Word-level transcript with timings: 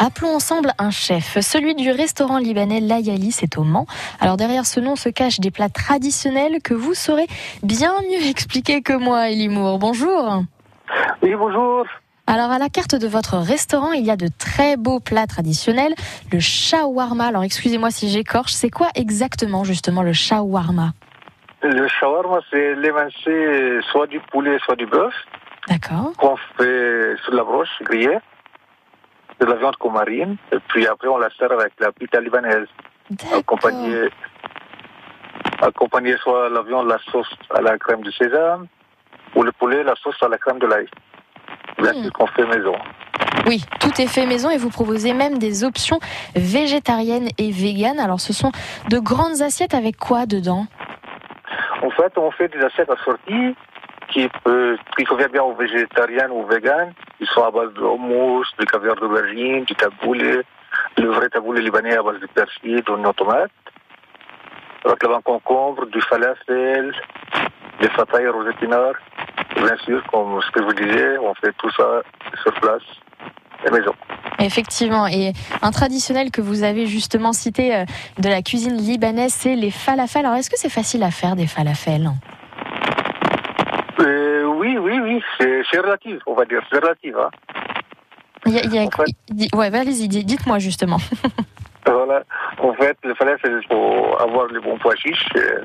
Appelons 0.00 0.36
ensemble 0.36 0.70
un 0.78 0.92
chef. 0.92 1.40
Celui 1.40 1.74
du 1.74 1.90
restaurant 1.90 2.38
libanais 2.38 2.78
Layali, 2.78 3.32
c'est 3.32 3.58
au 3.58 3.64
Mans. 3.64 3.86
Alors 4.20 4.36
derrière 4.36 4.64
ce 4.64 4.78
nom 4.78 4.94
se 4.94 5.08
cachent 5.08 5.40
des 5.40 5.50
plats 5.50 5.68
traditionnels 5.68 6.62
que 6.62 6.72
vous 6.72 6.94
saurez 6.94 7.26
bien 7.64 7.94
mieux 8.08 8.24
expliquer 8.30 8.80
que 8.80 8.92
moi, 8.92 9.30
Elimour. 9.30 9.80
Bonjour. 9.80 10.44
Oui, 11.20 11.34
bonjour. 11.34 11.84
Alors 12.28 12.52
à 12.52 12.58
la 12.58 12.68
carte 12.68 12.94
de 12.94 13.08
votre 13.08 13.38
restaurant, 13.38 13.90
il 13.90 14.04
y 14.04 14.10
a 14.12 14.16
de 14.16 14.28
très 14.28 14.76
beaux 14.76 15.00
plats 15.00 15.26
traditionnels. 15.26 15.94
Le 16.32 16.38
shawarma, 16.38 17.26
alors 17.26 17.42
excusez-moi 17.42 17.90
si 17.90 18.08
j'écorche, 18.08 18.52
c'est 18.52 18.70
quoi 18.70 18.88
exactement 18.94 19.64
justement 19.64 20.02
le 20.02 20.12
shawarma? 20.12 20.92
Le 21.62 21.88
shawarma, 21.88 22.38
c'est 22.52 22.76
l'émincé 22.76 23.80
soit 23.90 24.06
du 24.06 24.20
poulet, 24.20 24.58
soit 24.64 24.76
du 24.76 24.86
bœuf. 24.86 25.12
D'accord. 25.66 26.12
Qu'on 26.18 26.36
fait 26.56 27.16
sur 27.24 27.34
la 27.34 27.42
broche 27.42 27.82
grillée 27.82 28.18
de 29.40 29.46
la 29.46 29.54
viande 29.56 29.76
qu'on 29.76 29.90
marine, 29.90 30.36
et 30.52 30.58
puis 30.68 30.86
après 30.86 31.08
on 31.08 31.18
la 31.18 31.30
sert 31.30 31.52
avec 31.52 31.72
la 31.78 31.92
pita 31.92 32.20
libanaise, 32.20 32.66
accompagnée, 33.34 34.08
accompagnée 35.60 36.16
soit 36.18 36.48
la 36.48 36.62
viande, 36.62 36.88
la 36.88 36.98
sauce 37.10 37.32
à 37.54 37.60
la 37.60 37.78
crème 37.78 38.02
de 38.02 38.10
sésame, 38.10 38.66
ou 39.34 39.42
le 39.42 39.52
poulet, 39.52 39.82
la 39.84 39.94
sauce 39.96 40.20
à 40.22 40.28
la 40.28 40.38
crème 40.38 40.58
de 40.58 40.66
l'ail. 40.66 40.86
Bien 41.78 41.92
Hmm. 41.92 42.02
sûr 42.02 42.12
qu'on 42.12 42.26
fait 42.28 42.46
maison. 42.46 42.74
Oui, 43.46 43.62
tout 43.80 44.00
est 44.00 44.06
fait 44.06 44.26
maison 44.26 44.50
et 44.50 44.56
vous 44.58 44.70
proposez 44.70 45.12
même 45.14 45.38
des 45.38 45.64
options 45.64 46.00
végétariennes 46.34 47.28
et 47.38 47.50
véganes. 47.52 48.00
Alors 48.00 48.20
ce 48.20 48.32
sont 48.32 48.50
de 48.90 48.98
grandes 48.98 49.42
assiettes 49.42 49.74
avec 49.74 49.96
quoi 49.96 50.26
dedans? 50.26 50.66
En 51.82 51.90
fait, 51.90 52.16
on 52.18 52.30
fait 52.32 52.48
des 52.48 52.60
assiettes 52.60 52.90
assorties 52.90 53.54
qui, 54.08 54.28
peut, 54.44 54.76
qui 54.96 55.04
conviennent 55.04 55.30
bien 55.30 55.42
aux 55.42 55.54
végétariens 55.54 56.28
ou 56.30 56.40
aux 56.42 56.46
véganes. 56.46 56.92
Ils 57.20 57.26
sont 57.28 57.42
à 57.42 57.50
base 57.50 57.72
de 57.74 57.80
houmous, 57.80 58.44
de 58.58 58.64
caviar 58.64 58.96
d'aubergine, 58.96 59.64
du 59.64 59.74
taboulé, 59.74 60.42
le 60.96 61.08
vrai 61.10 61.28
taboulé 61.28 61.62
libanais 61.62 61.96
à 61.96 62.02
base 62.02 62.20
de 62.20 62.26
persil, 62.26 62.82
d'oignons 62.82 63.12
tomates, 63.12 63.50
avec 64.84 65.02
la 65.02 65.20
concombre, 65.22 65.86
du 65.86 66.00
falafel, 66.02 66.92
des 67.80 67.88
fatailles 67.90 68.28
aux 68.28 68.48
épinards. 68.48 68.94
Bien 69.56 69.76
sûr, 69.84 70.02
comme 70.12 70.40
ce 70.42 70.50
que 70.52 70.60
je 70.60 70.64
vous 70.64 70.74
disais, 70.74 71.18
on 71.18 71.34
fait 71.34 71.52
tout 71.58 71.70
ça 71.70 72.02
sur 72.42 72.52
place, 72.60 72.82
à 73.60 73.70
la 73.70 73.78
maison. 73.78 73.92
Effectivement, 74.38 75.08
et 75.08 75.32
un 75.62 75.70
traditionnel 75.72 76.30
que 76.30 76.40
vous 76.40 76.62
avez 76.62 76.86
justement 76.86 77.32
cité 77.32 77.74
euh, 77.74 77.84
de 78.18 78.28
la 78.28 78.40
cuisine 78.42 78.76
libanaise, 78.76 79.32
c'est 79.32 79.56
les 79.56 79.72
falafels. 79.72 80.24
Alors 80.26 80.38
est-ce 80.38 80.48
que 80.48 80.56
c'est 80.56 80.68
facile 80.68 81.02
à 81.02 81.10
faire 81.10 81.34
des 81.34 81.48
falafels? 81.48 82.10
Euh, 83.98 84.27
c'est 85.70 85.76
c'est 85.76 85.82
relatif, 85.82 86.18
on 86.26 86.34
va 86.34 86.44
dire, 86.44 86.60
c'est 86.70 86.78
relatif. 86.78 87.14
Hein. 87.16 87.30
Il 88.46 88.52
y 88.54 88.58
a- 88.58 88.62
il 88.64 88.74
y 88.74 88.78
a- 88.78 88.82
En 88.82 88.90
fait- 88.90 89.04
il- 89.28 89.48
Ouais, 89.54 89.74
allez-y, 89.74 90.08
di- 90.08 90.24
dites-moi 90.24 90.58
justement. 90.58 90.98
Voilà. 91.86 92.22
En 92.58 92.74
fait, 92.74 92.98
le 93.02 93.14
falafel, 93.14 93.60
il 93.62 93.66
faut 93.66 94.14
avoir 94.20 94.46
les 94.48 94.60
bons 94.60 94.76
pois 94.76 94.94
chiches 94.96 95.26
euh, 95.36 95.64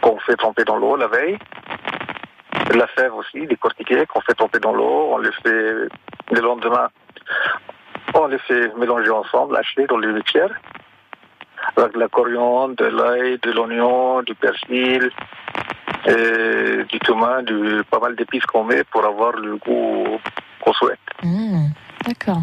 qu'on 0.00 0.18
fait 0.20 0.36
tremper 0.36 0.64
dans 0.64 0.76
l'eau 0.78 0.96
la 0.96 1.06
veille. 1.06 1.38
La 2.74 2.86
fève 2.86 3.14
aussi, 3.14 3.46
décortiquée, 3.46 4.06
qu'on 4.06 4.22
fait 4.22 4.32
tremper 4.34 4.58
dans 4.58 4.72
l'eau. 4.72 5.10
On 5.12 5.18
les 5.18 5.32
fait 5.42 5.88
le 6.30 6.40
lendemain. 6.40 6.88
On 8.14 8.26
les 8.26 8.38
fait 8.38 8.72
mélanger 8.78 9.10
ensemble, 9.10 9.56
hacher 9.58 9.86
dans 9.86 9.98
les 9.98 10.08
mixeurs. 10.12 10.50
Avec 11.78 11.94
de 11.94 12.00
la 12.00 12.08
coriandre, 12.08 12.74
de 12.76 12.84
l'ail, 12.86 13.38
de 13.42 13.50
l'oignon, 13.52 14.22
du 14.22 14.34
persil, 14.34 15.10
et 16.06 16.84
du 16.88 16.98
tomate, 17.00 17.44
du, 17.46 17.82
pas 17.90 17.98
mal 18.00 18.14
d'épices 18.16 18.44
qu'on 18.46 18.64
met 18.64 18.84
pour 18.84 19.04
avoir 19.04 19.32
le 19.32 19.56
goût 19.56 20.18
qu'on 20.60 20.72
souhaite. 20.72 20.98
Hmm, 21.22 21.68
D'accord. 22.06 22.42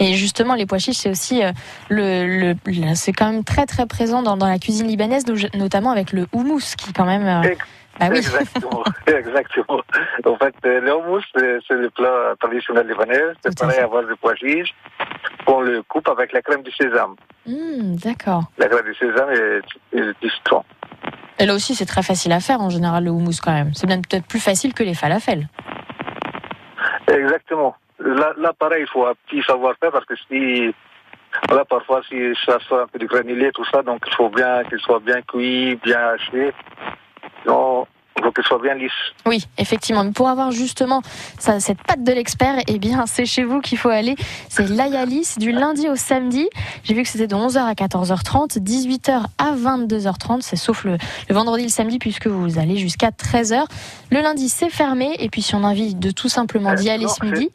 Et 0.00 0.14
justement, 0.14 0.54
les 0.54 0.66
pois 0.66 0.78
chiches, 0.78 0.96
c'est 0.96 1.10
aussi 1.10 1.42
euh, 1.44 1.52
le, 1.88 2.54
le- 2.66 2.94
c'est 2.94 3.12
quand 3.12 3.30
même 3.30 3.44
très 3.44 3.66
très 3.66 3.86
présent 3.86 4.22
dans, 4.22 4.36
dans 4.36 4.48
la 4.48 4.58
cuisine 4.58 4.86
libanaise, 4.88 5.26
no- 5.26 5.36
notamment 5.58 5.90
avec 5.90 6.12
le 6.12 6.26
houmous, 6.32 6.74
qui 6.76 6.92
quand 6.92 7.04
même. 7.04 7.26
euh, 7.26 7.54
Oui. 8.00 8.16
Exactement, 8.18 8.82
exactement. 9.06 9.80
En 10.24 10.36
fait, 10.36 10.54
euh, 10.64 10.80
le 10.80 10.96
houmous, 10.96 11.20
c'est 11.34 11.74
le 11.74 11.90
plat 11.90 12.34
traditionnel 12.40 12.88
libanais. 12.88 13.22
C'est 13.44 13.56
pareil 13.58 13.80
à 13.80 13.86
base 13.86 14.06
de 14.06 14.14
pois 14.14 14.34
chiches. 14.34 14.74
On 15.46 15.60
le 15.60 15.82
coupe 15.82 16.08
avec 16.08 16.32
la 16.32 16.42
crème 16.42 16.62
du 16.62 16.70
sésame. 16.72 17.14
Hmm, 17.46 17.96
D'accord. 17.96 18.44
La 18.58 18.68
crème 18.68 18.84
du 18.86 18.94
sésame 18.94 19.30
et, 19.32 19.98
et 19.98 20.00
du 20.20 20.30
citron. 20.30 20.64
Et 21.38 21.46
là 21.46 21.54
aussi, 21.54 21.74
c'est 21.74 21.86
très 21.86 22.02
facile 22.02 22.32
à 22.32 22.40
faire 22.40 22.60
en 22.60 22.70
général 22.70 23.04
le 23.04 23.10
houmous 23.10 23.40
quand 23.42 23.52
même. 23.52 23.72
C'est 23.74 23.86
bien 23.86 24.00
peut-être 24.00 24.26
plus 24.26 24.40
facile 24.40 24.74
que 24.74 24.82
les 24.82 24.94
falafels. 24.94 25.48
Exactement. 27.08 27.74
Là, 27.98 28.32
là, 28.38 28.52
pareil, 28.58 28.82
il 28.82 28.88
faut 28.88 29.06
un 29.06 29.14
petit 29.28 29.42
savoir-faire 29.42 29.92
parce 29.92 30.04
que 30.06 30.14
si, 30.28 30.74
voilà, 31.48 31.64
parfois, 31.64 32.00
si 32.08 32.16
ça 32.46 32.58
soit 32.66 32.82
un 32.82 32.86
peu 32.86 32.98
de 32.98 33.06
granulé, 33.06 33.50
tout 33.52 33.64
ça, 33.66 33.82
donc 33.82 34.02
il 34.06 34.14
faut 34.14 34.28
bien 34.28 34.64
qu'il 34.64 34.78
soit 34.80 35.00
bien 35.00 35.20
cuit, 35.22 35.76
bien 35.76 35.98
haché. 36.14 36.52
Sinon, 37.42 37.86
il 38.16 38.22
faut 38.24 38.30
qu'il 38.32 38.44
soit 38.44 38.58
bien 38.62 38.74
lisse. 38.74 38.90
Oui, 39.26 39.44
effectivement. 39.58 40.04
Mais 40.04 40.12
pour 40.12 40.28
avoir 40.28 40.52
justement 40.52 41.00
ça, 41.38 41.60
cette 41.60 41.82
patte 41.82 42.04
de 42.04 42.12
l'expert, 42.12 42.56
eh 42.68 42.78
bien, 42.78 43.06
c'est 43.06 43.24
chez 43.24 43.42
vous 43.42 43.60
qu'il 43.60 43.78
faut 43.78 43.88
aller. 43.88 44.14
C'est 44.48 44.68
l'Ayali, 44.68 45.24
c'est 45.24 45.40
du 45.40 45.50
lundi 45.50 45.88
au 45.88 45.96
samedi. 45.96 46.48
J'ai 46.84 46.94
vu 46.94 47.02
que 47.02 47.08
c'était 47.08 47.26
de 47.26 47.34
11h 47.34 47.58
à 47.58 47.72
14h30, 47.72 48.58
18h 48.60 49.24
à 49.38 49.52
22h30. 49.54 50.42
C'est 50.42 50.56
sauf 50.56 50.84
le, 50.84 50.98
le 51.28 51.34
vendredi 51.34 51.62
et 51.62 51.66
le 51.66 51.72
samedi 51.72 51.98
puisque 51.98 52.26
vous 52.26 52.58
allez 52.58 52.76
jusqu'à 52.76 53.10
13h. 53.10 53.64
Le 54.10 54.20
lundi, 54.20 54.48
c'est 54.48 54.70
fermé. 54.70 55.14
Et 55.18 55.28
puis, 55.30 55.42
si 55.42 55.54
on 55.54 55.64
a 55.64 55.68
envie 55.68 55.94
de 55.94 56.10
tout 56.10 56.28
simplement 56.28 56.74
d'y 56.74 56.90
aller 56.90 57.04
non, 57.06 57.10
ce 57.10 57.24
midi. 57.24 57.50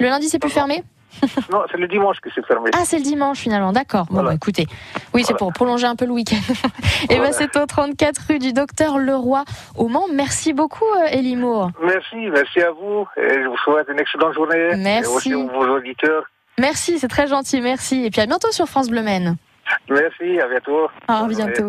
Le 0.00 0.06
lundi, 0.08 0.28
c'est 0.28 0.38
plus 0.38 0.48
Non, 0.56 0.62
non. 0.62 0.68
fermé? 0.68 0.84
Non, 1.52 1.62
c'est 1.70 1.78
le 1.78 1.88
dimanche 1.88 2.18
que 2.20 2.28
c'est 2.34 2.44
fermé. 2.46 2.70
Ah, 2.74 2.82
c'est 2.84 2.98
le 2.98 3.02
dimanche 3.02 3.38
finalement, 3.38 3.72
d'accord. 3.72 4.06
Bon, 4.06 4.14
Voilà. 4.14 4.28
bah, 4.30 4.34
écoutez, 4.34 4.66
oui, 5.14 5.22
c'est 5.22 5.32
Voilà. 5.32 5.38
pour 5.38 5.52
prolonger 5.52 5.86
un 5.86 5.96
peu 5.96 6.04
le 6.04 6.12
week-end. 6.12 6.36
Et 7.04 7.06
ben, 7.08 7.16
Voilà. 7.18 7.32
c'est 7.32 7.56
au 7.56 7.66
34 7.66 8.20
rue 8.28 8.38
du 8.38 8.52
Docteur 8.52 8.98
Leroy 8.98 9.44
au 9.76 9.88
Mans. 9.88 10.04
Merci 10.12 10.52
beaucoup, 10.52 10.84
euh, 10.98 11.06
Elimour. 11.10 11.70
Merci, 11.82 12.16
merci 12.32 12.60
à 12.60 12.70
vous. 12.70 13.06
Et 13.16 13.42
je 13.42 13.48
vous 13.48 13.56
souhaite 13.58 13.88
une 13.90 13.98
excellente 14.00 14.34
journée. 14.34 14.76
Merci. 14.76 15.30
Et 15.30 15.34
aussi 15.34 15.34
aux 15.34 15.66
auditeurs. 15.68 16.24
Merci, 16.58 16.98
c'est 16.98 17.08
très 17.08 17.26
gentil, 17.26 17.60
merci. 17.60 18.04
Et 18.04 18.10
puis 18.10 18.20
à 18.20 18.26
bientôt 18.26 18.50
sur 18.52 18.66
France 18.66 18.88
Bleu 18.88 19.02
Maine. 19.02 19.36
Merci, 19.88 20.40
à 20.40 20.48
bientôt. 20.48 20.88
À 21.08 21.24
bientôt. 21.26 21.68